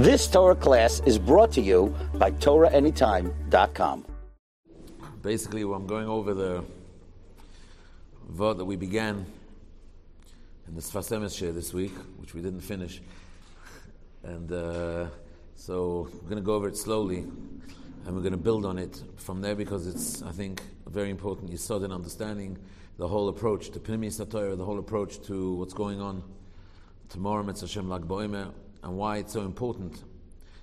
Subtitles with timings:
[0.00, 4.06] This Torah class is brought to you by TorahAnytime.com.
[5.20, 6.64] Basically, I'm going over the
[8.26, 9.26] vote that we began
[10.66, 13.02] in the Sfas Emes share this week, which we didn't finish.
[14.22, 15.08] And uh,
[15.54, 19.02] so we're going to go over it slowly and we're going to build on it
[19.16, 21.50] from there because it's, I think, very important.
[21.50, 22.56] You saw in understanding
[22.96, 26.22] the whole approach to Pnimi Satorah, the whole approach to what's going on
[27.10, 28.08] tomorrow, Mitzvah Hashem Lag
[28.82, 30.02] and why it's so important,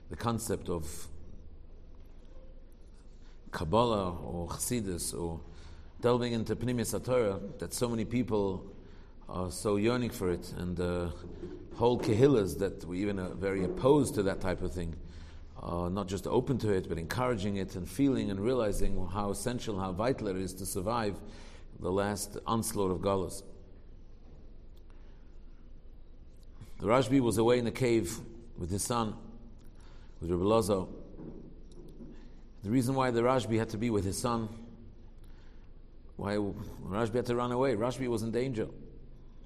[0.09, 1.07] the concept of
[3.51, 5.39] Kabbalah or Chassidus or
[6.01, 8.71] delving into Pnimi Satorah, that so many people
[9.29, 11.09] are so yearning for it, and uh,
[11.75, 14.95] whole kehillas that we even are very opposed to that type of thing,
[15.61, 19.79] uh, not just open to it, but encouraging it and feeling and realizing how essential,
[19.79, 21.15] how vital it is to survive
[21.79, 23.43] the last onslaught of Galas.
[26.79, 28.17] The Rashbi was away in the cave
[28.57, 29.15] with his son,
[30.21, 30.87] with Rabbi Elazar.
[32.63, 34.49] The reason why the Rashbi had to be with his son,
[36.17, 38.67] why Rashbi had to run away, Rashbi was in danger.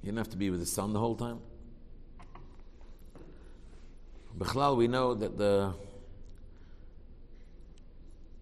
[0.01, 1.39] He didn't have to be with his son the whole time.
[4.37, 5.73] Bechlal, we know that the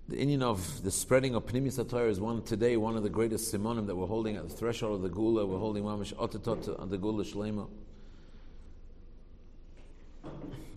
[0.07, 3.53] the Indian of the spreading of Pnimi Satar is one today, one of the greatest
[3.53, 5.45] simonim that we're holding at the threshold of the Gula.
[5.45, 7.67] We're holding Mamish Otatot on the Gula Shlema.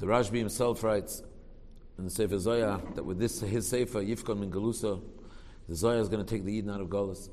[0.03, 1.23] The Rashbi himself writes
[1.97, 5.01] in the Sefer Zoya that with this his Sefer Yifkon Min Galusa,
[5.69, 7.31] the Zoya is going to take the Eden out of Golas.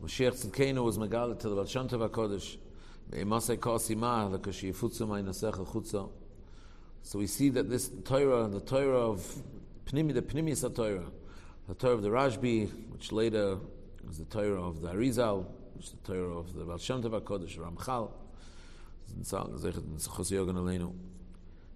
[0.00, 2.58] Moshiach Tzidkenu was Megala to the Baal Shem Tov HaKodesh.
[7.02, 9.42] So we see that this Torah, the Torah of
[9.86, 11.06] Pnimi, the Pnimi is a Torah,
[11.66, 13.58] the Torah of the Rashbi, which later
[14.06, 17.20] was the Torah of the Arizal, which is the Torah of the Baal Shem Tov
[17.20, 18.12] HaKodesh, Ramchal,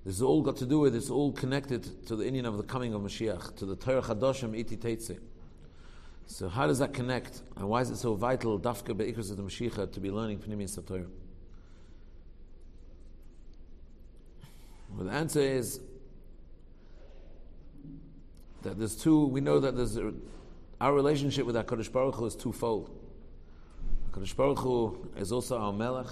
[0.05, 2.62] this is all got to do with, it's all connected to the Indian of the
[2.62, 5.19] coming of Mashiach, to the Torah Chadoshim Iti Teitze.
[6.27, 7.43] So how does that connect?
[7.56, 10.65] And why is it so vital, Dafka Be'ikras of the Mashiach, to be learning Pnimi
[10.65, 11.09] Satorah?
[14.97, 15.81] Well, the answer is
[18.62, 20.12] that there's two, we know that there's a,
[20.81, 22.91] our relationship with HaKadosh Baruch Hu is twofold.
[24.12, 26.09] HaKadosh Baruch Hu is also our Melech,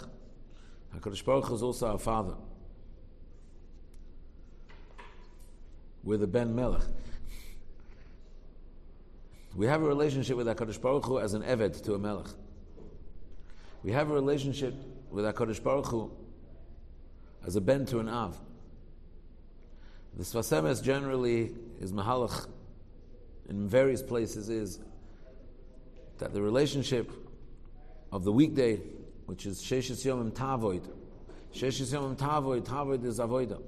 [0.94, 2.34] HaKadosh Baruch Hu is also our Father.
[6.08, 6.80] We're the Ben Melech.
[9.54, 12.28] We have a relationship with HaKadosh Baruch Hu as an Eved to a Melech.
[13.82, 14.72] We have a relationship
[15.10, 16.10] with HaKadosh Baruch Hu
[17.47, 18.41] as a Ben to an Av.
[20.16, 22.48] The Sfas Emes generally is Mahalach
[23.50, 24.78] in various places is
[26.16, 27.12] that the relationship
[28.12, 28.76] of the weekday,
[29.26, 30.88] which is Sheshis Yomim Tavoid,
[31.52, 33.60] Sheshis Yomim Tavoid, Tavoid is Avoida.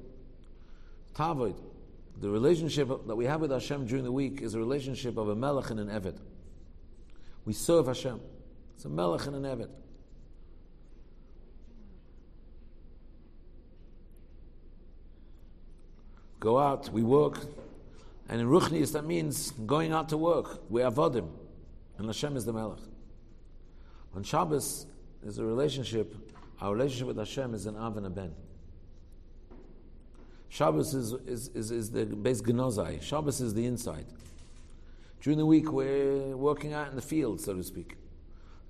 [1.14, 1.69] Tavoid.
[2.18, 5.34] The relationship that we have with Hashem during the week is a relationship of a
[5.34, 6.18] Melech and an Eved.
[7.44, 8.20] We serve Hashem.
[8.74, 9.70] It's a Melech and an Eved.
[16.40, 17.38] go out, we work.
[18.28, 20.62] And in Ruchnius, that means going out to work.
[20.70, 21.28] We are Vodim.
[21.98, 22.80] And Hashem is the Melech.
[24.16, 24.86] On Shabbos,
[25.22, 26.14] there's a relationship.
[26.60, 28.34] Our relationship with Hashem is an Av and a Ben.
[30.50, 33.00] Shabbos is, is, is, is the base Genozai.
[33.00, 34.04] Shabbos is the inside.
[35.20, 37.96] During the week, we're working out in the field, so to speak.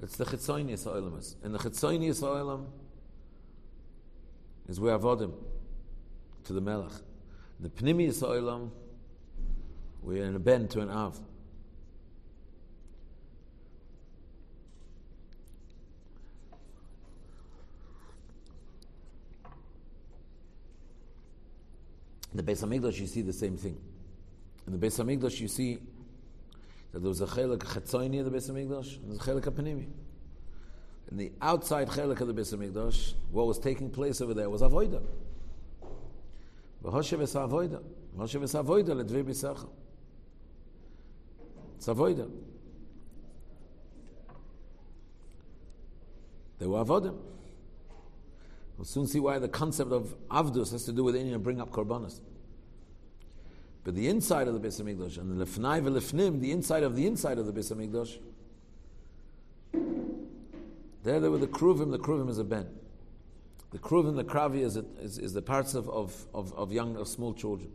[0.02, 1.34] It's the Chitzonius Oilam.
[1.42, 2.66] And the Chitzonius Oilam
[4.68, 5.32] is where Avodim
[6.44, 6.92] to the Melech.
[7.60, 8.70] The Pnimi Oilam,
[10.02, 11.18] we're in a bend to an Av.
[22.32, 23.76] In the Beis Hamikdash, you see the same thing.
[24.66, 25.78] In the Beis Hamikdash, you see
[26.92, 29.86] that there was a chelik chetzoini in the Beis Hamikdash and a chelik apanimi.
[31.10, 34.62] In the outside chelik of the Beis Hamikdash, what was taking place over there was
[34.62, 35.02] avoida.
[36.84, 37.82] V'hoshev es avoida.
[38.16, 39.68] V'hoshev es avoida ledvei b'secha.
[41.76, 42.30] It's avoida.
[46.60, 47.16] They were avodim.
[48.80, 51.60] We'll soon see why the concept of avdus has to do with Indian and bring
[51.60, 52.21] up korbanos.
[53.84, 57.06] But the inside of the Beis Hamikdash and the lefnai v'lefnim, the inside of the
[57.06, 58.16] inside of the Beis Hamikdash,
[61.03, 61.91] there they were the kruvim.
[61.91, 62.68] The kruvim is a ben.
[63.71, 66.97] The kruv and the kravi is, is, is, the parts of, of, of, of young,
[66.97, 67.71] of small children.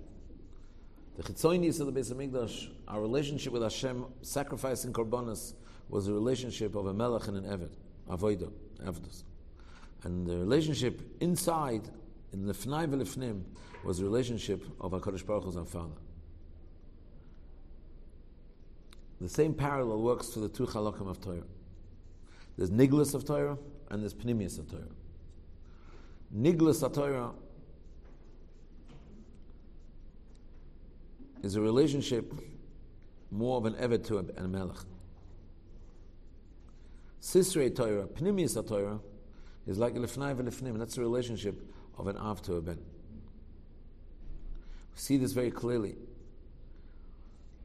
[1.18, 5.54] The chitzonis of the Beis Hamikdash, our relationship with Hashem, sacrificing korbanos,
[5.88, 7.76] was a relationship of a melech and an eved,
[8.10, 8.52] avodah,
[8.84, 9.22] avdus.
[10.04, 11.90] And the relationship inside
[12.34, 13.44] in Lifnai V'Lifnim
[13.84, 15.96] was the relationship of HaKadosh Baruch Hu as our Father.
[19.22, 21.44] The same parallel works for the two halakim of Torah.
[22.58, 23.58] There's Niglas of Torah
[23.90, 24.84] and there's Pnimius of Torah.
[26.36, 27.32] Niglas of Torah
[31.44, 32.34] is a relationship
[33.32, 34.78] more of an Evet to a, Melech.
[37.22, 39.00] Sisrei Torah, Pnimius Torah,
[39.68, 40.78] is like Lefnai V'Lefnim.
[40.78, 41.62] That's the relationship
[41.98, 42.78] of an Av to a Ben.
[42.78, 45.96] We see this very clearly.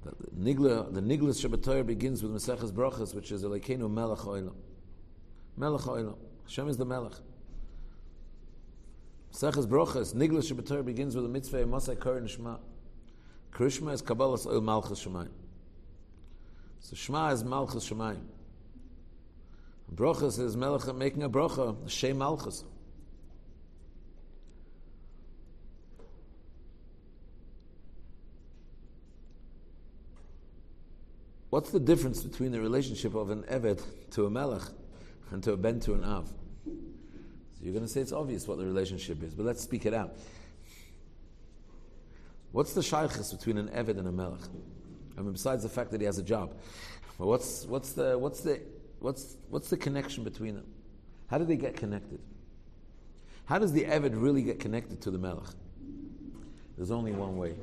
[0.03, 4.55] The Nigla, the Niglas Shabbat begins with Maseches Brachas, which is Elekenu Melech Oilam.
[5.57, 6.17] Melech Oilam.
[6.45, 7.13] Hashem is the Melech.
[9.33, 12.57] Maseches Brachas, Niglas Shabbat begins with the mitzvah Masai Kar Shema.
[13.53, 15.33] Krishma is Kabbalah's Oil Malchus Shemayim.
[16.81, 18.23] So Shema is Malchus Shemayim.
[19.95, 22.65] Brachas is Melech making a bracha, Shem Malchus.
[31.51, 33.83] What's the difference between the relationship of an Eved
[34.13, 34.63] to a Melech
[35.33, 36.29] and to a Ben to an Av?
[36.65, 36.73] So
[37.61, 40.17] you're going to say it's obvious what the relationship is, but let's speak it out.
[42.53, 44.41] What's the shaykhis between an Eved and a Melech?
[45.19, 46.55] I mean, besides the fact that he has a job,
[47.19, 48.61] but what's, what's, the, what's, the,
[49.01, 50.67] what's, what's the connection between them?
[51.27, 52.21] How do they get connected?
[53.45, 55.49] How does the Eved really get connected to the Melech?
[56.77, 57.55] There's only one way.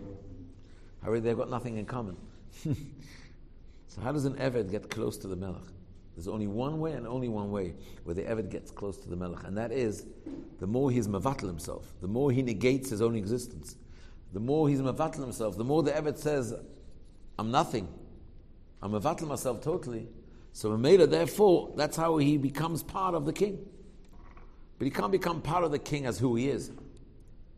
[1.01, 2.17] How However, they've got nothing in common.
[3.97, 5.63] So how does an Eved get close to the Melech?
[6.15, 7.73] There's only one way and only one way
[8.03, 10.05] where the Eved gets close to the Melech, and that is
[10.59, 13.75] the more he's mavatal himself, the more he negates his own existence,
[14.33, 16.53] the more he's mavatal himself, the more the Eved says,
[17.39, 17.87] I'm nothing.
[18.81, 20.07] I'm mavatal myself totally.
[20.57, 23.63] So Mamela, therefore, that's how he becomes part of the king.
[24.79, 26.71] But he can't become part of the king as who he is,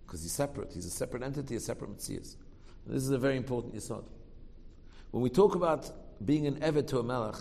[0.06, 0.74] because he's separate.
[0.74, 2.36] He's a separate entity, a separate Matthias.
[2.86, 4.04] This is a very important yisod.
[5.12, 5.90] When we talk about
[6.25, 7.36] being an Evet to a Melech,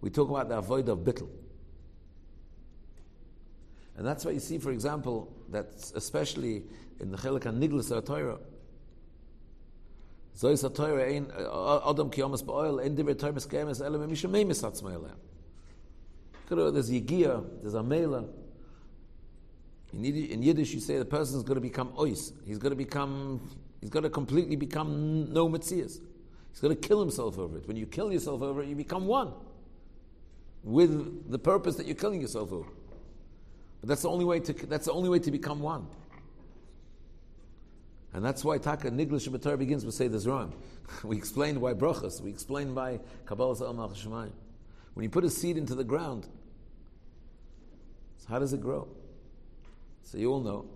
[0.00, 1.28] we talk about the avoid of Bittel.
[3.96, 6.64] And that's why you see, for example, that especially
[6.98, 8.40] in the Chelik Niglas Torah,
[10.36, 14.98] Zois HaTorah ein Adam kiyomas ba'oil ein divrei Torah miskemes ele misha meimis atzmai
[16.48, 18.28] There's Yigia, there's Amela.
[19.92, 22.32] In Yiddish, you say the person is going to become ois.
[22.44, 23.40] He's going to become,
[23.80, 26.00] he's going to completely become no mitzias.
[26.50, 27.68] He's going to kill himself over it.
[27.68, 29.32] When you kill yourself over it, you become one
[30.64, 32.68] with the purpose that you're killing yourself over.
[33.80, 35.86] But that's the only way to, that's the only way to become one.
[38.14, 40.54] And that's why Taka Niglish Torah begins with say this wrong.
[41.04, 42.20] we explained why brachas.
[42.20, 44.30] We explained why Kabbalah Sa'al Shemayim.
[44.94, 46.28] When you put a seed into the ground,
[48.18, 48.86] so how does it grow?
[50.02, 50.66] So you all know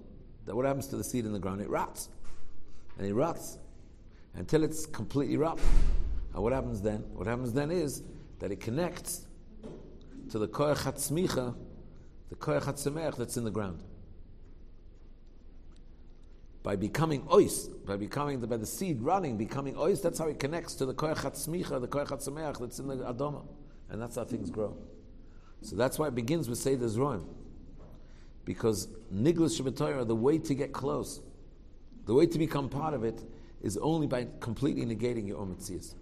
[0.47, 1.61] that what happens to the seed in the ground?
[1.61, 2.09] It rots.
[2.99, 3.59] And it rots
[4.35, 5.65] until it's completely rough.
[6.35, 7.05] And what happens then?
[7.13, 8.03] What happens then is
[8.41, 9.27] that it connects
[10.31, 11.55] to the koyach hatzmicha,
[12.31, 13.85] the koyach hatzemeach that's in the ground.
[16.69, 20.39] By becoming ois, by becoming the, by the seed running, becoming ois, that's how it
[20.39, 23.43] connects to the koyach hatzmicha, the koyach hatzemeach that's in the adoma,
[23.89, 24.77] and that's how things grow.
[25.63, 27.25] So that's why it begins with Seder Zroim.
[28.45, 31.23] Because Niglas Shabbat the way to get close,
[32.05, 33.19] the way to become part of it,
[33.63, 35.95] is only by completely negating your own mitzvahs.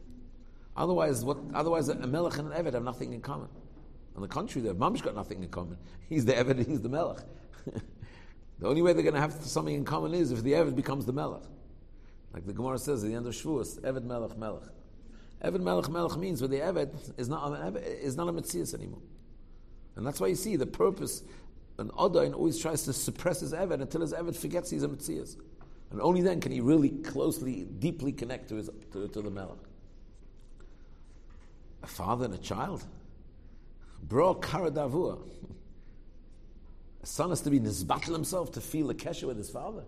[0.76, 3.50] Otherwise, what, otherwise, a melech and an eved have nothing in common.
[4.16, 5.78] On the contrary, the mamsh got nothing in common.
[6.08, 7.20] He's the eved, he's the melech.
[8.58, 11.04] the only way they're going to have something in common is if the eved becomes
[11.06, 11.42] the melech.
[12.32, 14.68] Like the Gemara says at the end of Shavuos, eved melech melech.
[15.44, 19.02] Eved melech melech means where the eved is not is not a mitzvah anymore.
[19.96, 21.22] And that's why you see the purpose.
[21.78, 25.26] An Adain always tries to suppress his eved until his eved forgets he's a mitzvah.
[25.90, 29.56] And only then can he really closely, deeply connect to, his, to, to the Melech.
[31.82, 32.84] A father and a child.
[34.02, 35.18] Bro karadavua.
[37.06, 39.84] Son has to be nizbatel himself to feel a kesher with his father.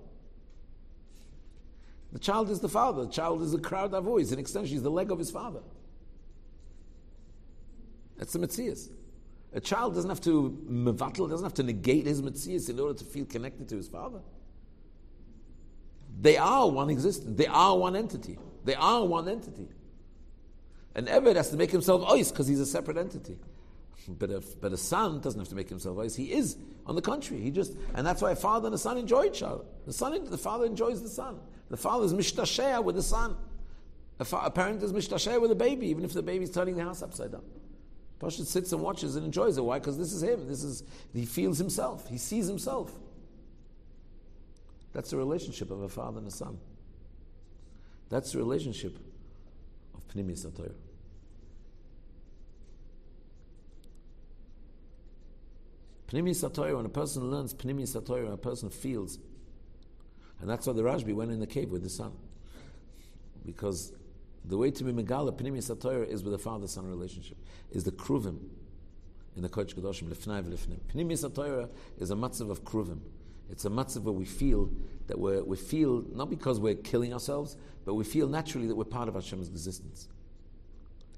[2.13, 3.05] The child is the father.
[3.05, 4.31] The child is a crowd of voice.
[4.31, 5.61] In extension, he's the leg of his father.
[8.17, 8.89] That's the Metzias.
[9.53, 13.05] A child doesn't have to mevatel, doesn't have to negate his Metzias in order to
[13.05, 14.21] feel connected to his father.
[16.21, 17.37] They are one existence.
[17.37, 18.39] They are one entity.
[18.65, 19.69] They are one entity.
[20.95, 23.39] And Eved has to make himself ois because he's a separate entity.
[24.09, 26.17] But a, but a son doesn't have to make himself wise.
[26.17, 27.43] He is, on the contrary.
[27.43, 29.65] He just, and that's why a father and a son enjoy each other.
[29.87, 31.39] The son, the father enjoys the son.
[31.69, 33.37] The father is mishtasheh with the son.
[34.19, 36.77] A, fa- a parent is mishtasheh with a baby, even if the baby is turning
[36.77, 37.45] the house upside down.
[38.19, 39.61] Pasha sits and watches and enjoys it.
[39.61, 39.79] Why?
[39.79, 40.49] Because this is him.
[40.49, 42.09] This is he feels himself.
[42.09, 42.93] He sees himself.
[44.93, 46.59] That's the relationship of a father and a son.
[48.09, 48.99] That's the relationship
[49.95, 50.75] of Pnimi Satoyer.
[56.09, 59.19] Pnimi Satoyer, when a person learns Pnimi Satoyer, a person feels.
[60.41, 62.13] And that's why the Rashbi went in the cave with the son.
[63.45, 63.93] Because
[64.45, 67.37] the way to be Megala, Pnimi Satoyer, is with a father son relationship,
[67.71, 68.39] is the Kruvim
[69.37, 70.81] in the Kodesh Kedoshim, Lifnai V'Lifnim.
[70.95, 73.01] Pnimi Satoyer is a matzav of Kruvim.
[73.51, 74.71] It's a matzav where we feel
[75.09, 78.85] that we're, we feel, not because we're killing ourselves, but we feel naturally that we're
[78.85, 80.09] part of Hashem's existence.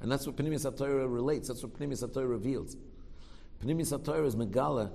[0.01, 2.77] And that's what Pnimi Satoyer relates, that's what Pnimi Satoyer reveals.
[3.65, 4.91] Pnimi Satoyer is Megala,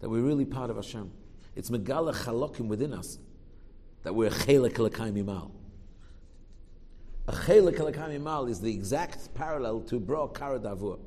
[0.00, 1.10] that we're really part of Hashem.
[1.54, 3.18] It's Megala Chalokim within us,
[4.02, 5.50] that we're Chelek Elakaim Imal.
[7.26, 10.98] A Chelek Imal is the exact parallel to Bro Karadavur.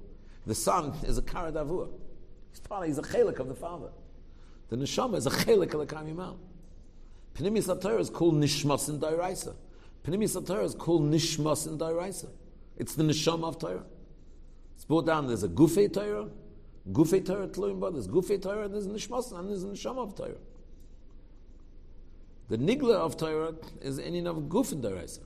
[0.46, 1.90] The son is a Karadavur.
[2.52, 3.90] He's part, he's a Chelek of the father.
[4.72, 6.38] The neshama is a chelik of the kamimal.
[7.36, 9.54] Pnimi Satorah is called nishmas in dairaisa.
[10.06, 12.30] Pnimi Satorah is called nishmas in dairaisa.
[12.78, 13.84] It's the neshama of Torah.
[14.76, 15.28] It's brought down.
[15.28, 16.30] There's a gufei Torah,
[16.90, 20.38] gufei Torah tluim There's gufei Torah and there's nishmas and there's neshama of Torah.
[22.50, 25.20] The nigla of Torah is any of guf in dairaisa,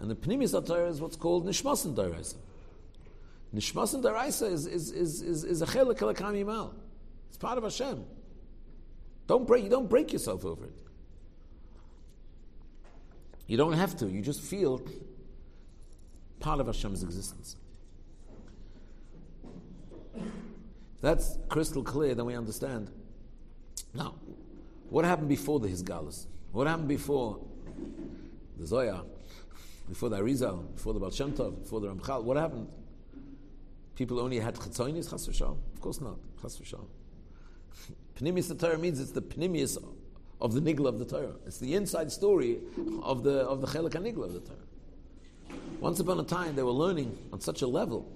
[0.00, 2.36] and the pnimi Satorah is what's called nishmas in dairaisa.
[3.54, 6.74] Nishmas in dairaisa is is is is, is a chelik of the.
[7.28, 8.04] It's part of Hashem.
[9.28, 10.82] Don't break, you don't break yourself over it.
[13.46, 14.08] You don't have to.
[14.08, 14.82] You just feel
[16.40, 17.54] part of Hashem's existence.
[21.00, 22.90] That's crystal clear, then we understand.
[23.94, 24.16] Now,
[24.90, 26.26] what happened before the Hisgalas?
[26.52, 27.38] What happened before
[28.58, 29.04] the Zoya,
[29.88, 32.24] before the Arizal, before the Baal Shem Tov, before the Ramchal?
[32.24, 32.68] What happened?
[33.94, 36.88] People only had Chetzonis, Chas Of course not, Chas v'shalom.
[38.20, 39.82] Pnimius the Torah means it's the pnimius
[40.40, 41.34] of the nigla of the Torah.
[41.46, 42.58] It's the inside story
[43.02, 45.58] of the of the chelik nigla of the Torah.
[45.80, 48.10] Once upon a time, they were learning on such a level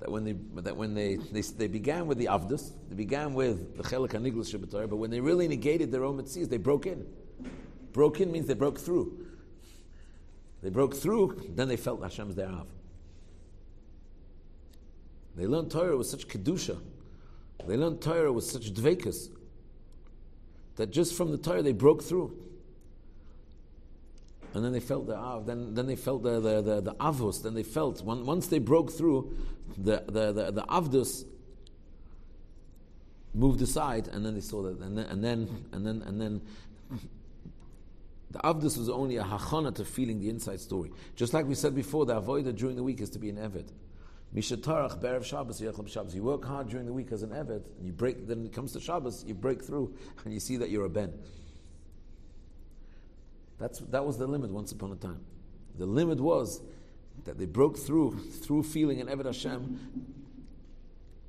[0.00, 3.76] that when they that when they they, they began with the avdus, they began with
[3.76, 7.06] the chelik nigla Torah, but when they really negated their own mitzvahs, they broke in.
[7.92, 9.26] Broke in means they broke through.
[10.62, 12.66] They broke through, then they felt Hashem's thereof.
[15.36, 16.80] They learned Torah with such kedusha
[17.66, 19.28] they learned Torah with such dvekas
[20.76, 22.36] that just from the Torah they broke through.
[24.54, 27.42] And then they felt the av, then, then they felt the, the, the, the avos,
[27.42, 29.36] then they felt, once they broke through,
[29.76, 31.24] the, the, the, the avdus
[33.34, 36.40] moved aside, and then they saw that, and then, and then, and then, and then
[38.30, 40.90] the avdus was only a hachana to feeling the inside story.
[41.16, 43.68] Just like we said before, the avoida during the week is to be an eved.
[44.34, 46.14] Mishatarach berev Shabbos Shabbos.
[46.14, 48.26] You work hard during the week as an eved, and you break.
[48.26, 49.94] Then it comes to Shabbos, you break through,
[50.24, 51.12] and you see that you're a ben.
[53.58, 55.20] That's that was the limit once upon a time.
[55.78, 56.60] The limit was
[57.24, 59.78] that they broke through through feeling an eved Hashem.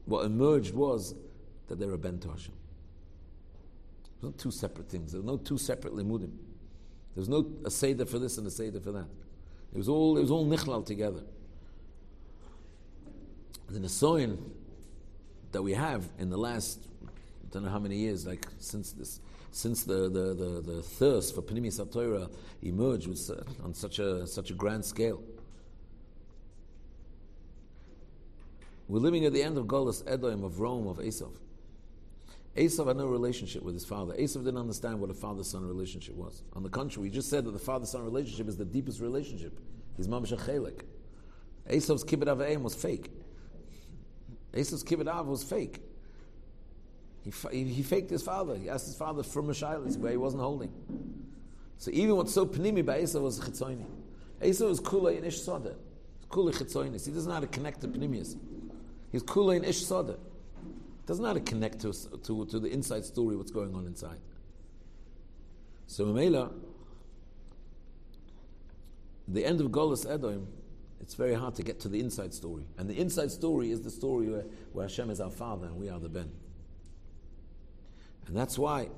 [0.05, 1.13] What emerged was
[1.67, 2.53] that they were a ben to Hashem.
[4.21, 5.11] There's not two separate things.
[5.11, 6.31] There were no two separate limudim.
[7.15, 9.07] There was no a seder for this and a seder for that.
[9.73, 11.23] It was all it was all nichlal together
[13.69, 14.37] the Nesoin
[15.51, 19.19] that we have in the last, I don't know how many years, like since this,
[19.51, 22.31] since the, the, the, the thirst for Panimi Satorah
[22.61, 25.23] emerged was, uh, on such a, such a grand scale.
[28.89, 31.31] We're living at the end of Golas Edom, of Rome, of Esav.
[32.57, 34.15] Esav had no relationship with his father.
[34.15, 36.41] Esav didn't understand what a father-son relationship was.
[36.53, 39.59] On the contrary, we just said that the father-son relationship is the deepest relationship.
[39.95, 40.81] His mamash chelik.
[41.69, 43.11] Esav's kibbut avayim was fake.
[44.57, 45.79] Esau's kibbut av was fake.
[47.23, 48.55] He, he, he, faked his father.
[48.57, 50.73] He asked his father for Mashailis where he wasn't holding.
[51.77, 53.85] So even what's so panimi by Esau was chitzoini.
[54.41, 55.75] Esau was kula in ish soda.
[56.31, 57.05] Kula chitzoinis.
[57.05, 58.35] He doesn't know how to connect to panimius.
[59.11, 60.17] He's kula in ish soda.
[61.05, 64.19] Doesn't know how to connect to, to, to the inside story, what's going on inside.
[65.87, 66.53] So Mamela,
[69.27, 70.47] the end of Golas Edom,
[71.01, 72.65] it's very hard to get to the inside story.
[72.77, 75.89] And the inside story is the story where, where Hashem is our Father and we
[75.89, 76.31] are the Ben.
[78.27, 78.89] And that's why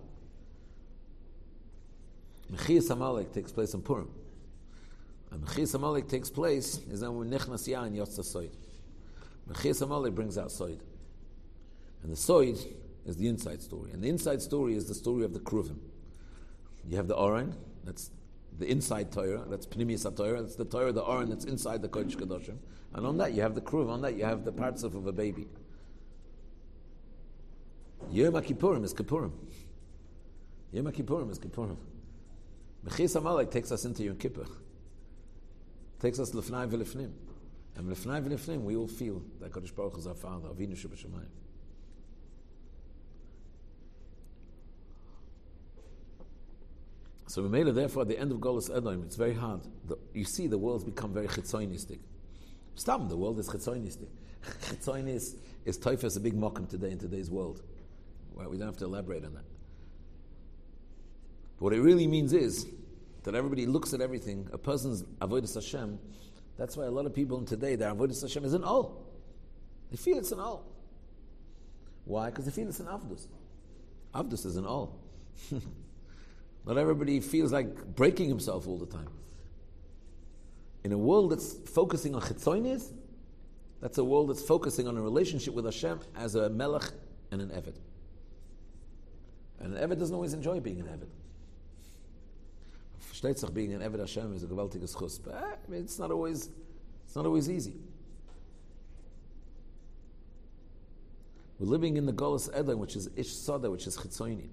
[2.51, 4.09] Mechias Amalek takes place in Purim.
[5.31, 8.51] And Mechias Amalek takes place is then when Nechnas Yah and Soid.
[9.51, 10.79] Mechias Amalek brings out Soid.
[12.03, 12.65] And the Soid
[13.05, 13.91] is the inside story.
[13.91, 15.79] And the inside story is the story of the Kruvim.
[16.87, 18.11] You have the Oren, that's
[18.57, 22.15] the inside Torah, that's Pnimius Torah, that's the Torah, the Aron that's inside the Kodesh
[22.15, 22.57] Kadoshim.
[22.93, 25.07] And on that you have the Kruv, on that you have the parts of, of
[25.07, 25.47] a baby.
[28.09, 29.31] Yom Kippurim is Kippurim.
[30.71, 31.77] Yom Kippurim is Kippurim.
[32.85, 34.45] Mechis Amalek takes us into Yom Kippur.
[35.99, 37.11] Takes us Lefnai V'Lefnim.
[37.75, 41.25] And Lefnai V'Lefnim, we all feel that Kodesh Baruch is our Father, Avinu Shabbat
[47.27, 49.61] So it therefore at the end of Golas Edom, it's very hard.
[49.87, 51.99] The, you see the world's become very chitzoinistic.
[52.75, 54.09] Stop, the world is chitzoinistic.
[54.63, 57.61] Chitzoinis is typhus a big mokum today in today's world.
[58.33, 59.45] Well, we don't have to elaborate on that.
[61.57, 62.67] But what it really means is
[63.23, 64.49] that everybody looks at everything.
[64.51, 65.99] A person's avodas Hashem.
[66.57, 69.03] That's why a lot of people today their avodas Hashem is an all.
[69.89, 70.65] They feel it's an all.
[72.05, 72.29] Why?
[72.29, 73.27] Because they feel it's an avdus.
[74.13, 74.99] Avdus is an all.
[76.65, 79.09] Not everybody feels like breaking himself all the time.
[80.83, 82.91] In a world that's focusing on chitzonis,
[83.81, 86.91] that's a world that's focusing on a relationship with Hashem as a melech
[87.31, 87.75] and an eved.
[89.59, 91.09] And an eved doesn't always enjoy being an eved.
[93.21, 96.49] Sich, being an eved Hashem is a gewaltiges chus, but I mean, it's not always,
[97.05, 97.75] it's not always easy.
[101.59, 104.49] We're living in the Golas Edom, which is Ish Sada, which is Chitzoni.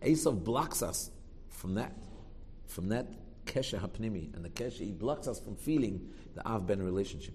[0.00, 1.10] Esav blocks us
[1.50, 1.92] from that,
[2.66, 3.06] from that
[3.44, 7.34] kesha hapnimi, and the kesha, he blocks us from feeling the Av Ben relationship.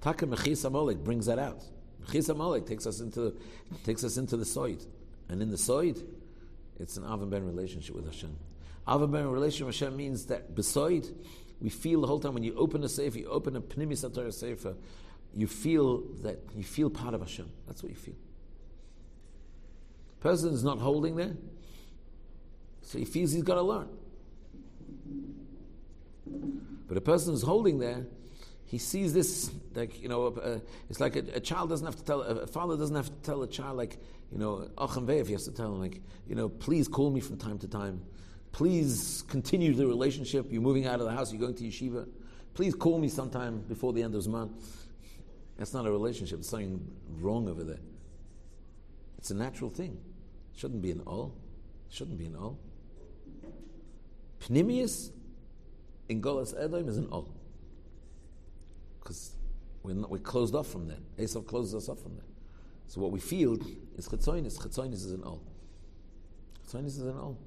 [0.00, 1.62] Taka Mechis Amalek brings that out.
[2.04, 3.36] Mechis Amalek takes us into
[3.84, 4.86] takes us into the Soid.
[5.28, 6.04] And in the Soid,
[6.78, 8.36] it's an Av Ben relationship with Hashem.
[8.86, 11.06] Av Ben relationship with Hashem means that beside,
[11.60, 14.32] we feel the whole time when you open a sefer, you open a Pnimi Satar
[14.32, 14.74] sefer,
[15.34, 17.50] you feel that you feel part of Hashem.
[17.66, 18.14] That's what you feel.
[20.20, 21.36] Person is not holding there,
[22.82, 23.88] so he feels he's got to learn.
[26.88, 28.06] But a person who's holding there,
[28.64, 30.58] he sees this like you know, uh,
[30.90, 33.42] it's like a, a, child doesn't have to tell a father doesn't have to tell
[33.42, 33.98] a child like
[34.30, 37.36] you know, Achem he has to tell him like you know, please call me from
[37.36, 38.02] time to time.
[38.52, 40.46] Please continue the relationship.
[40.50, 41.32] You're moving out of the house.
[41.32, 42.08] You're going to yeshiva.
[42.54, 44.50] Please call me sometime before the end of Zman.
[45.56, 46.38] That's not a relationship.
[46.38, 46.80] There's something
[47.20, 47.80] wrong over there.
[49.18, 49.98] It's a natural thing.
[50.54, 51.34] It Shouldn't be an all.
[51.88, 52.58] It shouldn't be an all.
[54.40, 55.10] Pnimius
[56.08, 57.28] in Golas Edom is an all.
[59.00, 59.34] Because
[59.82, 61.16] we're, we're closed off from that.
[61.16, 62.27] Esav closes us off from that.
[62.88, 63.58] So what we feel
[63.96, 64.58] is Chetzoinis.
[64.58, 65.42] Chetzoinis is an all.
[66.66, 67.38] Chetzoinis is an all.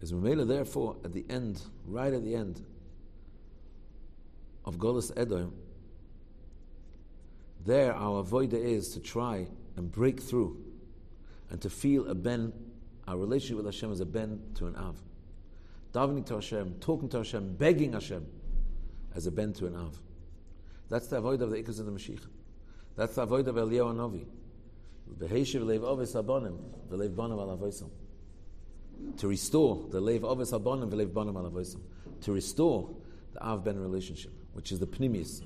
[0.00, 2.64] As Mamela, therefore, at the end, right at the end
[4.64, 5.52] of Golas Edom,
[7.64, 10.62] there, our avoida is to try and break through
[11.50, 12.52] and to feel a ben,
[13.08, 15.00] our relationship with Hashem is a ben to an av.
[15.94, 18.26] Davening to Hashem, talking to Hashem, begging Hashem
[19.14, 19.96] as a ben to an av.
[20.88, 22.26] That's the avoid of the Ikas of the Mashiach.
[22.96, 24.26] That's the avoid of Eliyahu Novi.
[25.18, 25.28] To
[29.28, 31.80] restore the leiv ovis abonim v'leiv bonim alavosim.
[32.22, 32.90] To restore
[33.32, 35.42] the av ben relationship, which is the pnimis,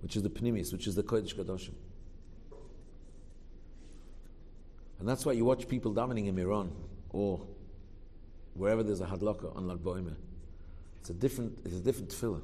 [0.00, 1.74] which is the Pnimis, which is the Kodesh Kadoshim.
[4.98, 6.72] And that's why you watch people davening in Meron
[7.10, 7.46] or
[8.56, 10.16] wherever there's a hadlaka on Lag Boimer.
[11.00, 12.42] It's a different, it's a different tefillah.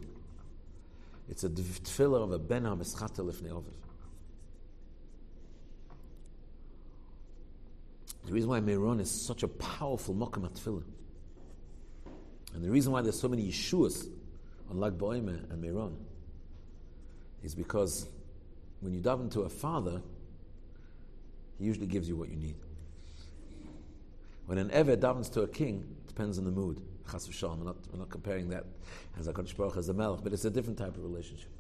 [1.29, 3.72] It's a tefillah of a ben ha-meschata lifnei oviv.
[8.27, 10.85] The reason why Meron is such a powerful mokum tefillah,
[12.55, 14.09] and the reason why there's so many Yeshuas
[14.70, 15.96] on Lag Boimer and Meron,
[17.42, 18.07] is because
[18.81, 20.01] when you daven to a father,
[21.59, 22.57] he usually gives you what you need.
[24.46, 26.81] When an Eved davens to a king, depends on the mood.
[27.11, 27.59] Chas v'shalom.
[27.59, 28.64] We're not, we're not comparing that
[29.18, 31.51] as a Baruch as a Melech, but it's a different type of relationship.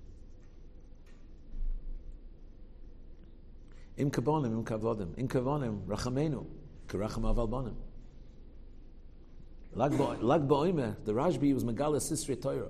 [3.96, 5.18] Im kabonim, im kavodim.
[5.18, 6.46] Im kavonim, rachamenu,
[6.88, 7.74] keracham aval bonim.
[9.74, 12.68] Lag ba'oimer, the Rashbi was Megala Sisri Torah.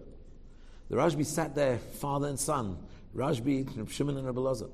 [0.89, 2.79] The Rashbi sat there, father and son,
[3.17, 4.71] Rashbi, Reb Shimon, and Reb Elazar.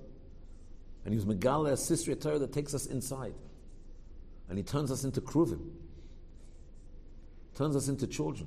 [1.05, 3.35] And he was Megala, Sisri Torah that takes us inside.
[4.51, 5.71] And he turns us into Kruvim.
[7.59, 8.47] Turns us into children.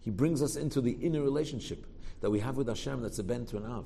[0.00, 1.84] He brings us into the inner relationship
[2.22, 3.84] that we have with Hashem that's a ben to an av.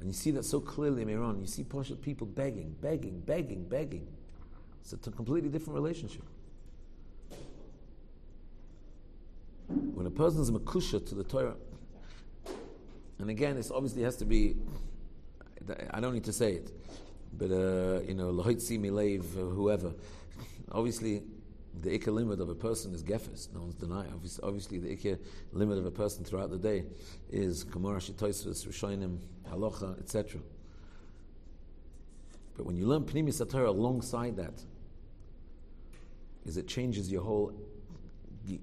[0.00, 1.40] And you see that so clearly in Meron.
[1.40, 4.08] You see people begging, begging, begging, begging.
[4.80, 6.24] It's a completely different relationship.
[9.68, 11.54] When a person is makusha to the Torah,
[13.20, 14.56] and again, this obviously has to be,
[15.92, 16.72] I don't need to say it,
[17.38, 19.92] but, uh, you know, Lahoitzi Milev, whoever.
[20.72, 21.22] Obviously,
[21.80, 23.52] the ikka limit of a person is gefes.
[23.52, 24.10] No one's denying.
[24.12, 25.18] Obviously, obviously, the ikka
[25.52, 26.84] limit of a person throughout the day
[27.30, 29.18] is Gemara, Shitoisvis, Rishonim,
[29.50, 30.40] Halacha, etc.
[32.56, 34.62] But when you learn Pnimis Torah alongside that,
[36.44, 37.52] is it changes your whole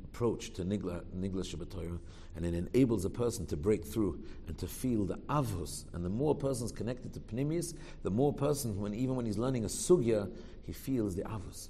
[0.04, 2.00] approach to Nigla, Nigla
[2.36, 5.86] and it enables a person to break through and to feel the avos.
[5.94, 9.38] And the more a person's connected to Pnimis, the more person, when even when he's
[9.38, 10.32] learning a sugya,
[10.64, 11.70] he feels the avos.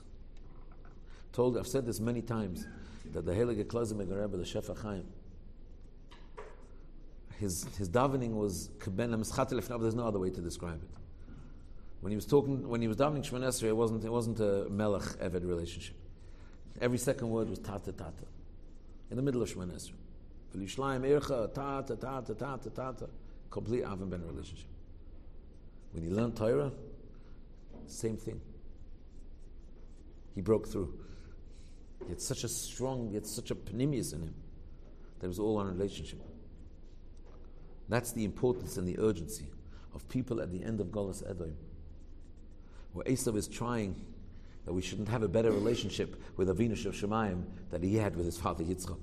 [1.33, 2.67] Told, I've said this many times,
[3.13, 5.05] that the Heilige Klazim Rebbe, the Shefa Chaim,
[7.37, 10.89] his, his davening was keben there's no other way to describe it.
[12.01, 14.67] When he was talking, when he was davening Shemon Esrei, it wasn't, it wasn't a
[14.69, 15.95] Melech Eved relationship.
[16.79, 18.25] Every second word was tata tata.
[19.09, 19.93] In the middle of Shemon Esrei.
[20.55, 23.09] V'lishlayim ircha, tata, tata, tata, tata.
[23.49, 24.67] Complete Avon Ben relationship.
[25.91, 26.71] When he learned Torah,
[27.87, 28.39] same thing.
[30.35, 30.93] He broke through.
[32.03, 34.35] He had such a strong, he had such a panemius in him
[35.19, 36.19] that it was all on relationship.
[37.89, 39.47] That's the importance and the urgency
[39.93, 41.55] of people at the end of Golas Edom.
[42.93, 43.95] Where Esav is trying
[44.65, 48.25] that we shouldn't have a better relationship with Avinu of Shemayim than he had with
[48.25, 48.99] his father Yitzchak.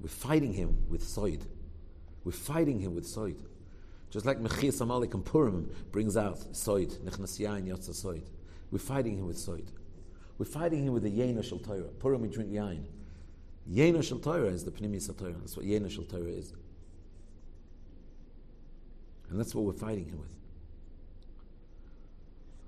[0.00, 1.42] We're fighting him with Soid.
[2.24, 3.38] We're fighting him with Soid.
[4.10, 8.24] Just like Mechias Amalek and Purim brings out Soid, Nechnas Yain Yotza Soid.
[8.72, 9.68] We're fighting him with Soid.
[10.38, 11.82] We're fighting him with the Yena Shel Torah.
[11.82, 12.84] Purim we drink Yain.
[13.70, 15.34] Yena Shel Torah is the Pnimis Torah.
[15.34, 16.54] That's what Yena Shel Torah is.
[19.28, 20.34] And that's what we're fighting him with.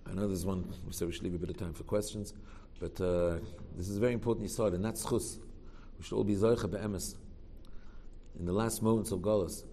[0.07, 2.35] I know there's one, said we should leave a bit of time for questions,
[2.79, 3.39] but uh,
[3.77, 5.39] this is very important it, and that's chus.
[5.99, 7.17] We should all be zoicha be'emes.
[8.39, 9.65] In the last moments of Golas,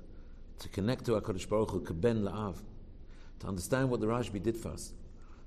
[0.60, 2.56] to connect to HaKadosh Baruch Hu, keben la'av,
[3.40, 4.94] to understand what the Rashbi did for us,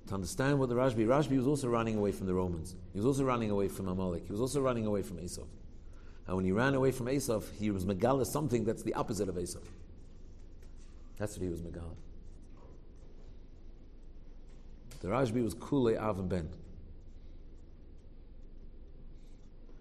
[0.06, 2.74] to understand what the Rashbi, Rashbi was also running away from the Romans.
[2.92, 4.24] He was also running away from Amalek.
[4.26, 5.46] He was also running away from Esav.
[6.26, 9.36] And when he ran away from Esav, he was Megala something that's the opposite of
[9.36, 9.64] Esav.
[11.16, 11.94] That's what he was Megala.
[15.00, 16.48] The Rashbi was Kule Av Ben.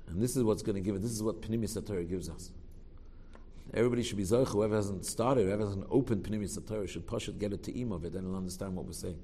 [0.07, 1.01] And this is what's going to give it.
[1.01, 2.51] This is what Pnimis Torah gives us.
[3.73, 4.49] Everybody should be Zoch.
[4.49, 8.05] Whoever hasn't started, whoever hasn't opened Pnimis Torah should push it, get a team of
[8.05, 9.19] it, and will understand what we're saying.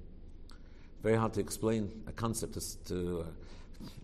[1.01, 3.23] Very hard to explain a concept to, to uh,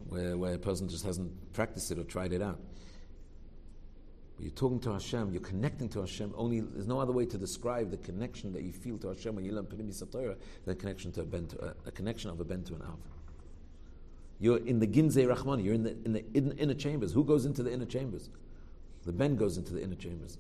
[0.08, 2.60] where, where a person just hasn't practiced it or tried it out.
[4.40, 6.34] You're talking to Hashem, you're connecting to Hashem.
[6.36, 9.46] Only there's no other way to describe the connection that you feel to Hashem when
[9.46, 12.40] you learn Pnimis Torah than a connection to a ben to, a, a, connection of
[12.42, 13.00] a ben to an av.
[14.40, 17.14] You're in the Ginzei Rahman, you're in the, in the in, inner chambers.
[17.14, 18.30] Who goes into the inner chambers?
[19.06, 20.38] The ben goes into the inner chambers.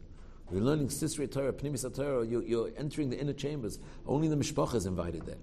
[0.51, 3.79] You're learning Sisrei Torah, Pnimis Torah, you're, you're entering the inner chambers.
[4.05, 5.37] Only the Mishpacha is invited there.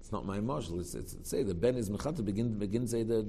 [0.00, 0.78] It's not my marshal.
[0.78, 3.26] It's, it's, it's, say the ben is mechata begin begin say that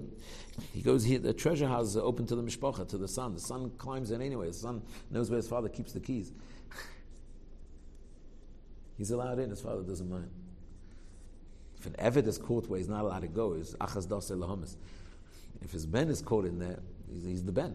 [0.71, 1.17] he goes here.
[1.17, 3.33] The treasure house is open to the mishpacha to the son.
[3.33, 4.47] The son climbs in anyway.
[4.47, 6.31] The son knows where his father keeps the keys.
[8.97, 9.49] he's allowed in.
[9.49, 10.29] His father doesn't mind.
[11.79, 14.75] If an eved is caught where he's not allowed to go, is achas dase lahamis.
[15.63, 16.79] If his ben is caught in there,
[17.11, 17.73] he's, he's the ben.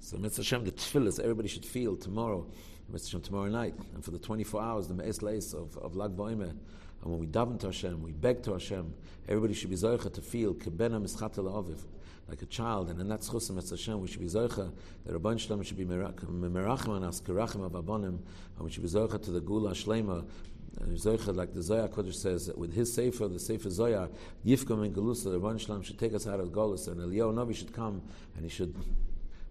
[0.00, 2.46] So Mitzvah Hashem, the tefillahs everybody should feel tomorrow
[2.92, 3.22] Mr.
[3.22, 7.12] tomorrow night, and for the 24 hours, the Me'es Leis of, of Lag Ba'omer, and
[7.12, 8.94] when we daven to Hashem, we beg to Hashem,
[9.28, 11.80] everybody should be zoicha to feel kebena mischata la'aviv,
[12.28, 14.72] like a child, and in that schusim at Hashem, we should be zoicha,
[15.04, 18.18] that Rabban Shalom should be merachim on us, kerachim avabonim,
[18.56, 20.24] and we should be zoicha to the gula shlema,
[20.80, 24.08] uh, Zoicha, like the Zohar Kodesh says, with his Sefer, the Sefer Zohar,
[24.44, 27.54] Yifkom and Galusa, the Rabban Shalom should take us out of Golus, and Eliyahu Navi
[27.54, 28.02] should come,
[28.34, 28.74] and he should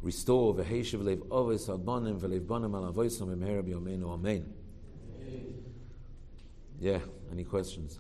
[0.03, 4.45] restore v'heishiv leiv ovis adbonim v'leiv bonim al avoisom imhera b'yomeinu amen.
[6.83, 6.99] Yeah,
[7.31, 7.97] any questions?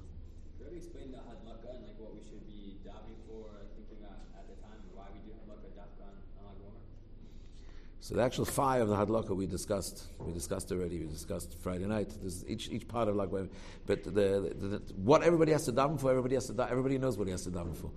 [0.57, 4.03] Could you explain the hadlaka and like what we should be davening for, uh, thinking
[4.03, 6.03] at the time, why we do hadlaka dafka
[6.43, 6.73] on Lag
[8.01, 10.03] So the actual fire of the hadlaka we discussed.
[10.19, 10.99] We discussed already.
[10.99, 12.13] We discussed Friday night.
[12.19, 13.29] There's each each part of Lag
[13.85, 17.17] but the, the, the, what everybody has to daven for, everybody has to everybody knows
[17.17, 17.91] what he has to daven for.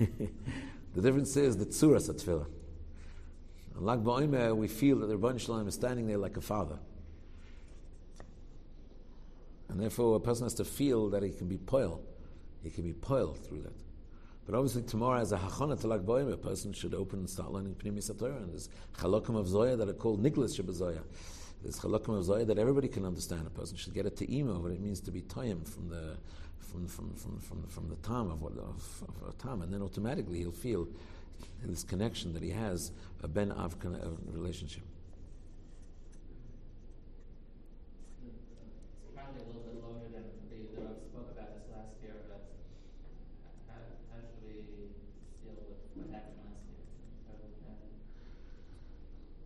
[0.94, 2.16] the difference is the tzuras at
[3.76, 6.78] on Lag BaOmer, we feel that the Rebbeinu Shalom is standing there like a father.
[9.68, 12.00] And therefore, a person has to feel that he can be poil.
[12.62, 13.74] He can be poil through that.
[14.46, 17.50] But obviously, tomorrow, as a hachana to Lag BaOmer, a person should open and start
[17.50, 18.36] learning Pnimi Torah.
[18.36, 21.02] And there's chalakim of Zoya that are called Niglas Shabbazoya.
[21.62, 23.46] There's chalakim of Zoya that everybody can understand.
[23.46, 26.16] A person should get a te'ima, what it means to be toyim from the
[26.74, 29.62] from, from, from, from, from the time of, what, of, of a time.
[29.62, 30.88] And then automatically he'll feel
[31.64, 32.92] this connection that he has,
[33.22, 33.76] a ben av
[34.32, 34.82] relationship.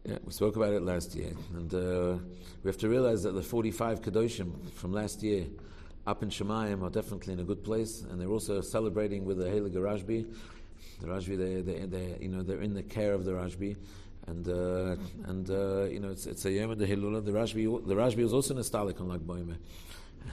[0.04, 2.16] Yeah, we spoke about it last year, and uh,
[2.62, 5.44] we have to realize that the 45 Kedoshim from last year
[6.06, 9.44] up in Shemayim are definitely in a good place, and they're also celebrating with the
[9.44, 10.24] Heilige Rashbi,
[11.00, 13.76] the Rashbi, they, they, they, you know, they're in the care of the Rashbi,
[14.26, 14.96] and uh,
[15.28, 17.24] and uh, you know, it's, it's a Yom the Hilula.
[17.24, 19.56] The Rashbi, the was also nostalgic on Lag Boime,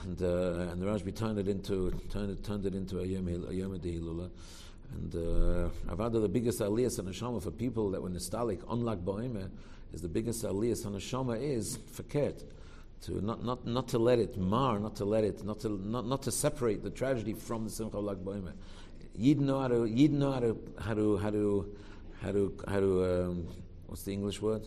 [0.02, 3.28] and uh, and the Rashbi turned it into turned it, turned it into a Yom
[3.28, 4.30] a Yom the Hilula.
[4.92, 9.04] And uh, Avada, the biggest aliyah and neshama for people that were nostalgic on Lag
[9.04, 9.48] Boime,
[9.92, 12.42] is the biggest aliyah and neshama is fakert
[13.02, 16.06] to not, not, not to let it mar, not to let it, not to, not,
[16.06, 18.52] not to separate the tragedy from the Simcha of Lag Boimer.
[19.18, 21.76] You'd know how to, you'd know how to, how to, how to,
[22.20, 23.48] how to, how to um,
[23.86, 24.66] what's the English word?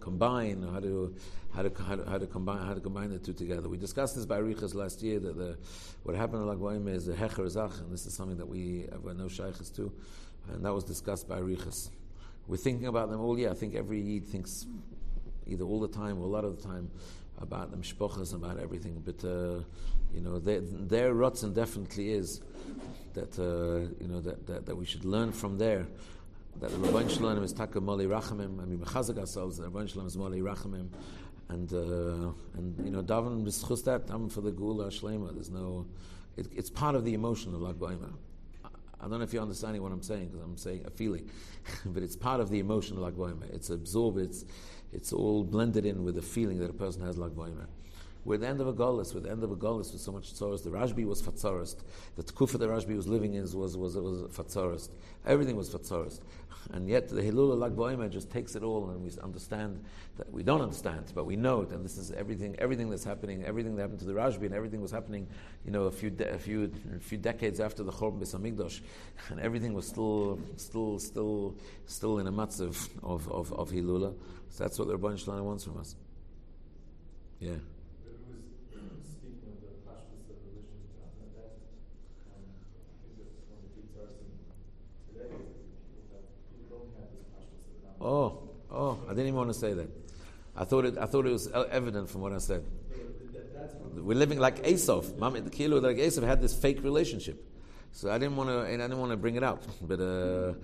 [0.00, 1.14] Combine, how to,
[1.54, 3.68] how to, how to, how to combine, how to combine the two together.
[3.68, 5.58] We discussed this by Riches last year that the,
[6.04, 8.86] what happened in Lag Boimer is the Hecher Zach, and this is something that we
[8.90, 9.92] have no shaykhs to,
[10.52, 11.90] and that was discussed by Riches.
[12.46, 13.38] We're thinking about them all.
[13.38, 14.66] Yeah, I think every Yid thinks
[15.46, 16.90] either all the time or a lot of the time
[17.40, 19.02] about the mishpochas, about everything.
[19.04, 19.62] But uh,
[20.12, 22.40] you know, their, rotzen definitely is
[23.14, 25.86] that uh, you know that, that, that we should learn from there.
[26.60, 28.60] That the Rabban Shalom is taka moli rachamim.
[28.60, 29.58] I mean, mechazak ourselves.
[29.58, 30.88] The Rabban Shalom is moli rachamim,
[31.48, 35.32] and uh, and you know, daven b'schus that daven for the gula shlema.
[35.32, 35.86] There's no,
[36.36, 38.12] it, it's part of the emotion of Lag Ba'ima.
[39.00, 41.30] I don't know if you're understanding what I'm saying because I'm saying a feeling,
[41.86, 43.52] but it's part of the emotion of Lag Ba'ima.
[43.52, 44.18] It's absorbed.
[44.18, 44.44] It's
[44.92, 47.32] it's all blended in with the feeling that a person has like
[48.24, 50.34] With the end of a Golis, with the end of a Golis, with so much
[50.34, 51.76] tzoros, the Rashbi was fatzorist.
[52.16, 54.90] The Tkufa the Rashbi was living in was, was, was, fatzorist.
[55.24, 56.20] Everything was fatzorist.
[56.72, 59.82] And yet the Hilul Lag just takes it all and we understand
[60.18, 61.70] that we don't understand, but we know it.
[61.70, 64.80] And this is everything, everything that's happening, everything that happened to the Rashbi and everything
[64.82, 65.26] was happening,
[65.64, 68.82] you know, a few, de- a few, a few decades after the Chorban Besamigdosh.
[69.30, 71.56] And everything was still, still, still,
[71.86, 74.14] still in a matzav of, of, of Hilula.
[74.50, 75.96] So that's what the Rabban Shalom wants from us.
[77.40, 77.54] Yeah.
[88.00, 88.38] Oh,
[88.70, 89.88] oh, I didn't even want to say that.
[90.56, 92.64] I thought it, I thought it was evident from what I said.
[93.94, 95.12] We're living like Esav.
[95.12, 97.44] Mami, the kilo like Esav had this fake relationship.
[97.92, 99.62] So I didn't want to, and I didn't want to bring it up.
[99.82, 100.54] But uh,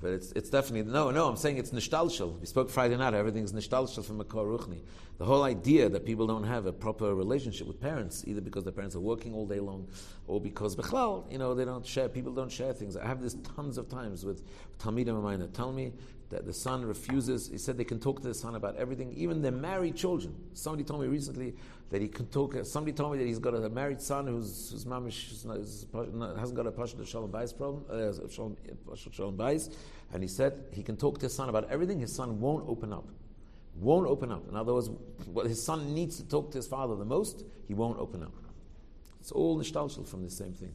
[0.00, 2.38] but it's, it's definitely, no, no, I'm saying it's nishtalshel.
[2.38, 4.80] We spoke Friday night, everything's nishtalshel from Makor Ruchni.
[5.18, 8.72] The whole idea that people don't have a proper relationship with parents, either because their
[8.72, 9.88] parents are working all day long,
[10.26, 12.98] or because, bechlal, you know, they don't share, people don't share things.
[12.98, 14.42] I have this tons of times with
[14.78, 15.92] Talmidim of mine tell me
[16.28, 19.40] that the son refuses, he said they can talk to the son about everything, even
[19.40, 20.34] their married children.
[20.52, 21.54] Somebody told me recently
[21.90, 24.84] that he can talk, somebody told me that he's got a married son who's, whose
[24.84, 25.30] mamish
[26.38, 28.56] hasn't got a Pasha Shalom Bais problem, uh, Shalom,
[29.12, 29.72] Shalom Bais,
[30.12, 32.92] and he said he can talk to his son about everything, his son won't open
[32.92, 33.08] up.
[33.78, 34.48] Won't open up.
[34.48, 34.90] In other words,
[35.26, 38.32] what his son needs to talk to his father the most, he won't open up.
[39.20, 40.72] It's all nostalgia from the same thing.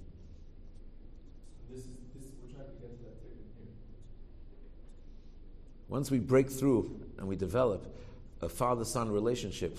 [5.88, 7.98] Once we break through and we develop
[8.42, 9.78] a father-son relationship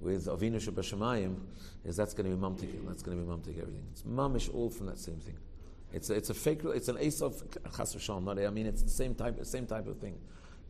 [0.00, 1.36] with Avinu Shabashamayim,
[1.84, 2.86] is that's going to be mamtik.
[2.86, 3.82] That's going to be mamtik everything.
[3.92, 5.36] It's mamish all from that same thing.
[5.92, 6.60] It's a, it's a fake.
[6.64, 7.42] It's an ace of
[7.76, 9.44] chas Not I mean, it's the same type.
[9.44, 10.18] Same type of thing.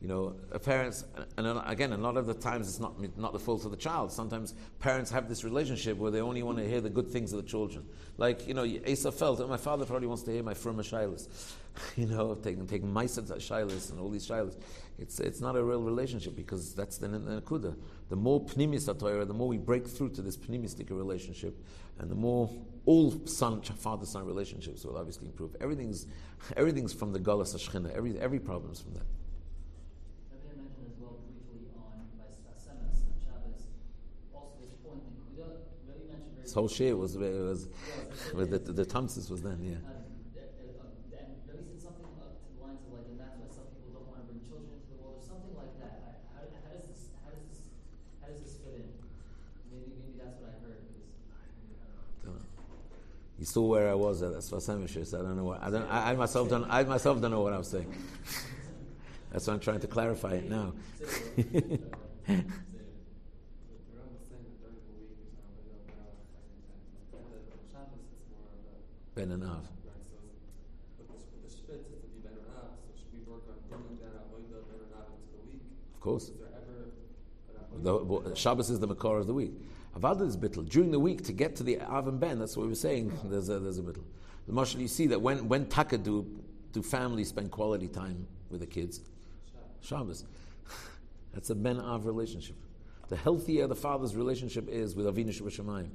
[0.01, 1.05] You know, parents,
[1.39, 4.13] and again, a lot of the times it's not, not the fault of the child.
[4.13, 7.43] Sometimes parents have this relationship where they only want to hear the good things of
[7.43, 7.87] the children.
[8.19, 11.55] Like, you know, Asa felt, oh, my father probably wants to hear my firm shilas.
[11.97, 14.57] you know, taking, taking Maisa shilas and all these shilas.
[14.99, 17.75] It's, it's not a real relationship because that's the Nakuda.
[18.11, 21.57] The more pnimis Torah, the more we break through to this pnimistic relationship,
[21.99, 22.51] and the more
[22.87, 25.57] all son, father son relationships will obviously improve.
[25.61, 26.07] Everything's,
[26.57, 27.95] everything's from the Galas Ashchina.
[27.95, 29.07] Every, every problem is from that.
[36.55, 37.67] Whole share was was
[38.33, 39.75] with the the tamsis was then, yeah.
[53.37, 55.91] You saw where I was at Sfas Emes, so I don't know what I don't.
[55.91, 56.65] I, I, myself don't.
[56.71, 57.93] I myself don't know what I was saying.
[59.33, 60.73] That's why I'm trying to clarify it now.
[69.15, 69.69] Ben and Av.
[75.95, 76.31] Of course.
[77.83, 79.53] The, Shabbos is the Makor of the week.
[79.99, 80.69] Avada is bittel.
[80.69, 83.13] During the week, to get to the Av and Ben, that's what we were saying,
[83.25, 84.05] there's a, there's a bittel.
[84.47, 86.27] The Marshal, you see that when, when Taka do,
[86.73, 89.01] do families spend quality time with the kids?
[89.81, 90.25] Shabbos.
[91.33, 92.57] That's a ben av relationship.
[93.09, 95.91] The healthier the father's relationship is with Avinu Shemayim,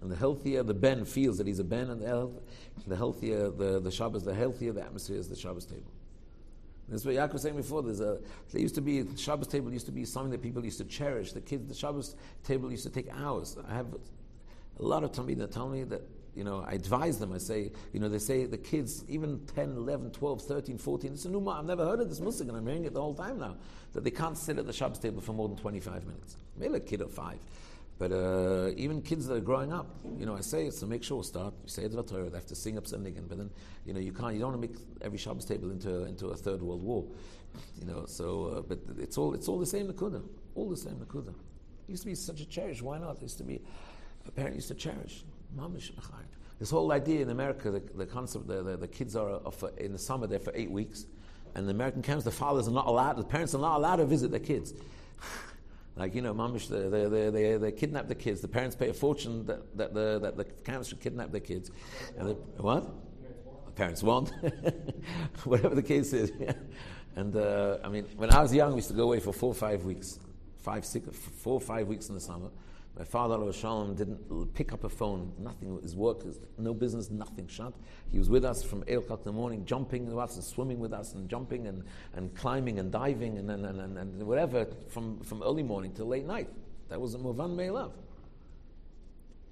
[0.00, 2.32] and the healthier the ben feels that he's a ben, and the, health,
[2.86, 5.90] the healthier the, the Shabbos, the healthier the atmosphere is the Shabbos table.
[6.88, 7.82] That's what Yaakov was saying before.
[7.82, 8.18] There's a
[8.50, 10.84] there used to be the Shabbos table used to be something that people used to
[10.84, 11.32] cherish.
[11.32, 13.56] The kids, the Shabbos table used to take hours.
[13.68, 16.02] I have a lot of Talmud that tell me that
[16.34, 19.76] you know, I advise them, I say, you know, they say the kids, even 10,
[19.76, 22.66] 11, 12, 13, 14, it's a new, I've never heard of this musik, and I'm
[22.66, 23.56] hearing it the whole time now,
[23.92, 26.36] that they can't sit at the Shabbos table for more than 25 minutes.
[26.56, 27.38] Maybe a kid of five.
[28.00, 29.86] But uh, even kids that are growing up,
[30.18, 31.52] you know, I say it's to make sure start.
[31.64, 33.26] You say it's the Torah, they have to sing up something again.
[33.28, 33.50] But then,
[33.84, 34.32] you know, you can't.
[34.32, 37.04] You don't want to make every Shabbos table into into a third world war.
[37.78, 40.22] You know, so uh, but it's all it's all the same Nakuda,
[40.54, 41.28] all the same Nakuda.
[41.28, 42.80] It used to be such a cherish.
[42.80, 43.16] Why not?
[43.16, 43.60] It used to be
[44.26, 45.22] a parent used to cherish.
[46.58, 49.72] This whole idea in America, the, the concept, the, the, the kids are, are for,
[49.76, 51.04] in the summer there for eight weeks,
[51.54, 54.06] and the American camps, the fathers are not allowed, the parents are not allowed to
[54.06, 54.72] visit their kids.
[55.96, 58.40] Like, you know, mamish, they, they, they, they, kidnap the kids.
[58.40, 61.70] The parents pay a fortune that, that, the, that the camps should kidnap their kids.
[62.16, 62.86] And the, what?
[63.66, 64.32] The parents won't.
[65.44, 66.32] Whatever the case is.
[67.16, 69.52] and uh, I mean, when I was young, we used to go away for four
[69.52, 70.18] five weeks.
[70.58, 72.50] Five, six, four five weeks in the summer.
[72.96, 75.80] My father, Shalom, didn't pick up a phone, nothing.
[75.80, 76.22] His work,
[76.58, 77.72] no business, nothing shut.
[78.10, 80.80] He was with us from 8 o'clock in the morning, jumping with us and swimming
[80.80, 85.20] with us and jumping and, and climbing and diving and, and, and, and whatever from,
[85.20, 86.48] from early morning till late night.
[86.88, 87.92] That was a Movan Me'elav.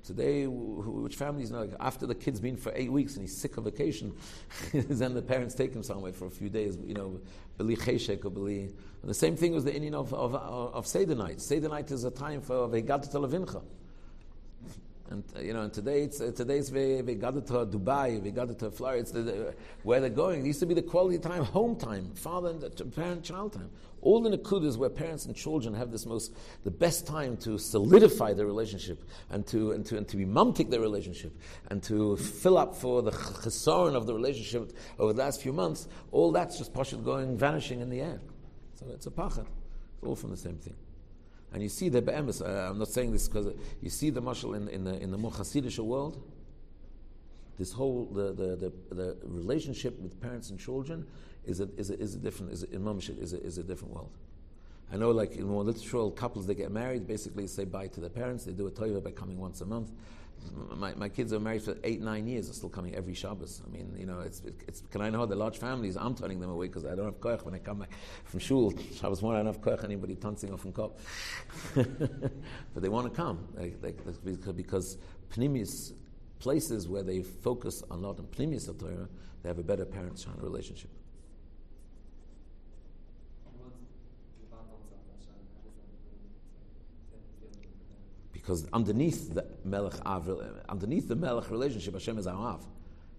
[0.04, 3.64] Today, which families know, after the kid's been for eight weeks and he's sick of
[3.64, 4.14] vacation,
[4.72, 7.20] then the parents take him somewhere for a few days, you know,
[7.58, 8.30] cheshek or
[9.10, 11.40] the same thing was the Indian of, of, of Seder night.
[11.40, 13.62] Seder night is a time for Vegat Televincha.
[15.10, 18.30] And uh, you know, and today it's uh, today's we we got to Dubai, we
[18.30, 19.00] got to Florida.
[19.00, 20.42] It's the, the, where they're going.
[20.42, 23.70] It used to be the quality time, home time, father and uh, parent child time.
[24.00, 26.32] All the nakudas where parents and children have this most
[26.64, 30.70] the best time to solidify their relationship and to and to and to be mumtik
[30.70, 31.32] their relationship
[31.70, 35.88] and to fill up for the chesaron of the relationship over the last few months.
[36.12, 38.20] All that's just partially going vanishing in the air.
[38.74, 39.46] So it's a pachad.
[39.96, 40.74] It's all from the same thing.
[41.52, 44.54] And you see the be'emes, uh, I'm not saying this because you see the marshal
[44.54, 46.22] in, in the, in the more Hasidic world,
[47.58, 51.06] this whole, the, the, the, the, relationship with parents and children
[51.44, 53.62] is a, is a, is a different, is a, in Mamish, is a, is a
[53.62, 54.12] different world.
[54.92, 58.10] I know like in more literal couples, they get married, basically say bye to their
[58.10, 59.90] parents, they do a toiva by coming once a month
[60.76, 63.62] my, my kids are married for eight, nine years, are still coming every Shabbos.
[63.66, 66.50] I mean, you know, it's, it's can I know the large families, I'm turning them
[66.50, 67.90] away because I don't have koich when I come back
[68.24, 68.72] from shul.
[68.94, 70.92] Shabbos morning, I don't have koich anybody tansing off in kop.
[71.74, 73.92] but they want to come they, they,
[74.52, 74.98] because
[75.32, 75.92] pnimius,
[76.38, 79.08] places where they focus a lot on pnimius Torah,
[79.42, 80.90] they have a better parent-child relationship.
[88.32, 90.34] Because underneath the Melech Av, uh,
[90.68, 92.66] underneath the Melech relationship, Hashem is our Av.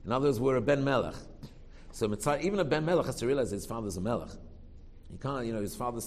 [0.06, 1.16] In other words, we're a Ben Melech.
[1.92, 4.30] So even a Ben Melech has to realize his father's a Melech.
[5.12, 6.00] He can't, you know, his father,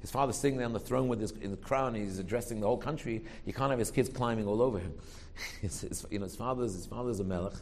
[0.00, 1.94] his father's sitting there on the throne with his in the crown.
[1.94, 3.22] He's addressing the whole country.
[3.44, 4.94] You can't have his kids climbing all over him.
[5.60, 7.54] his, his, you know, his father's his father's a melech,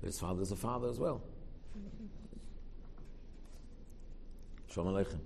[0.00, 1.20] but his father's a father as well.
[1.78, 2.06] Mm-hmm.
[4.72, 5.18] Shalom aleichem.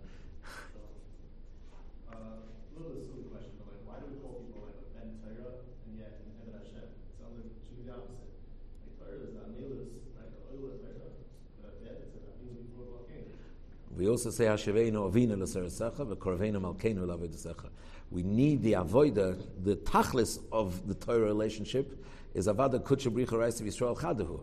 [13.97, 17.69] We also say Hasheveinu Avinu l'Sarasecha v'Korveinu Malkeinu l'Avedasecha.
[18.11, 22.05] We need the avoida, the tachlis of the Torah relationship
[22.35, 24.41] is avada kutsha bricha reis of Yisrael chadahu.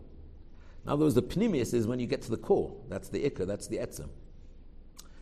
[0.84, 2.74] In other words, the pnimius is when you get to the core.
[2.88, 4.08] That's the ikka, that's the etzem.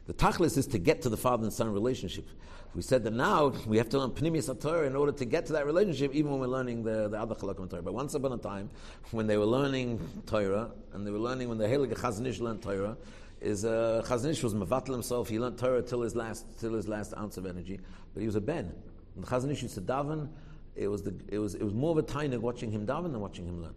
[0.06, 2.26] The tachlis is to get to the father and son relationship.
[2.74, 5.52] We said that now we have to learn pnimius Torah in order to get to
[5.54, 7.82] that relationship, even when we're learning the, the other chalakim Torah.
[7.82, 8.70] But once upon a time,
[9.10, 12.62] when they were learning Torah, and they were learning when the Heilige Chazon Ish learned
[12.62, 12.96] Torah,
[13.40, 15.28] is uh, Chazon Ish was mevatel himself.
[15.28, 17.80] He learned Torah till his last till his last ounce of energy,
[18.12, 18.72] but he was a ben.
[19.14, 20.28] When the Chazon Ish used to daven,
[20.76, 23.20] it was the, it was it was more of a tainig watching him daven than
[23.20, 23.74] watching him learn.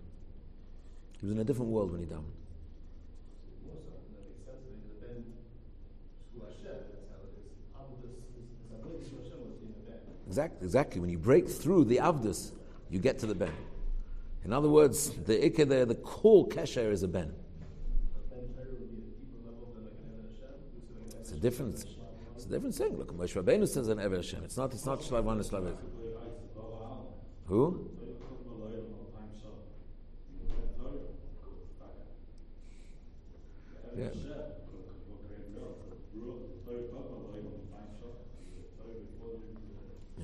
[1.20, 2.24] He was in a different world when he davened.
[10.28, 10.99] Exactly, exactly.
[10.99, 12.51] When you break through the avdus,
[12.89, 13.53] you get to the ben.
[14.43, 17.34] In other words, the ikka there, the core kesher is a ben.
[21.43, 21.85] different.
[22.35, 22.97] It's a different thing.
[22.97, 24.43] Look, Moshe Rabbeinu says an Eved Hashem.
[24.43, 24.73] It's not.
[24.73, 25.77] It's not Shlavon and Shlavit.
[27.47, 27.89] Who?
[33.95, 34.07] Yeah.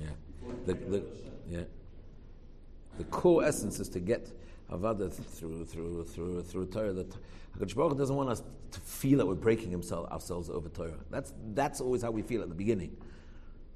[0.00, 0.08] Yeah.
[0.66, 1.02] The, the,
[1.48, 1.60] yeah.
[2.98, 4.32] the core essence is to get
[4.70, 6.92] avada through through through through Torah.
[6.92, 7.14] That
[7.58, 10.98] Hakadosh Baruch doesn't want us to feel that we're breaking himself, ourselves over Torah.
[11.10, 12.96] That's that's always how we feel at the beginning.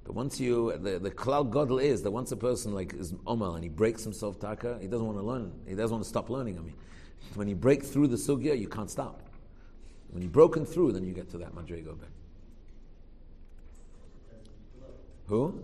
[0.04, 3.54] But once you, the, the klal gadol is that once a person like is omal
[3.54, 5.52] and he breaks himself taka, he doesn't want to learn.
[5.66, 6.58] He doesn't want to stop learning.
[6.58, 6.74] I mean,
[7.34, 9.22] when you break through the sugya, you can't stop.
[10.10, 11.96] When you've broken through, then you get to that madrigo.
[15.26, 15.62] Who?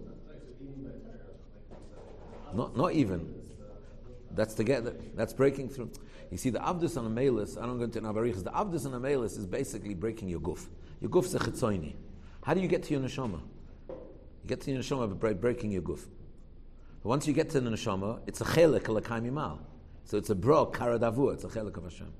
[2.54, 3.39] Not, not even.
[4.32, 4.94] That's together.
[5.14, 5.90] that's breaking through.
[6.30, 9.36] You see, the avdus and amelis, I don't go into navarichas, the avdus and amelis
[9.36, 10.66] is basically breaking your guf.
[11.00, 11.94] Your guf is a chitzoini.
[12.42, 13.40] How do you get to your neshama?
[13.88, 16.06] You get to your neshama by breaking your guf.
[17.02, 19.58] But once you get to the neshama, it's a chelik alakaim yimal.
[20.04, 22.12] So it's a bro, karadavu, it's a chelik of Hashem.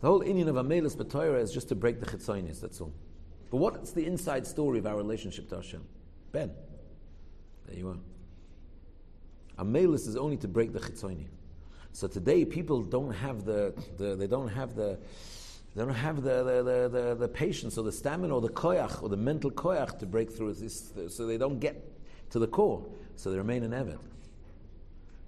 [0.00, 2.92] The whole Indian of amelis b'toira is just to break the chitzoinis, that's all.
[3.50, 5.82] But what's the inside story of our relationship to Hashem?
[6.32, 6.50] Ben.
[7.66, 8.15] There you are.
[9.58, 11.26] Amelis is only to break the chitzoni.
[11.92, 14.98] So today people don't have the, the they don't have the
[15.74, 19.02] they don't have the, the, the, the, the patience or the stamina or the koyach
[19.02, 21.82] or the mental koyach to break through this, so they don't get
[22.30, 22.82] to the core.
[23.16, 23.98] So they remain in Eved.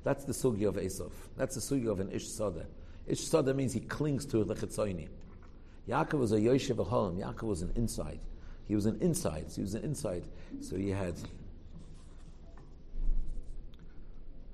[0.05, 1.12] That's the sugi of Esav.
[1.37, 2.64] That's the sugi of an Ish Sada.
[3.07, 5.09] Ish Sada means he clings to the chitzoni.
[5.87, 7.22] Yaakov was a Yoshev Ahalim.
[7.22, 8.20] Yaakov was an inside.
[8.66, 9.47] He was an inside.
[9.55, 10.24] He was an inside.
[10.61, 11.14] So he had